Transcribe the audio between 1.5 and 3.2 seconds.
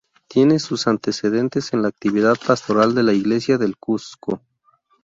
en la actividad pastoral de la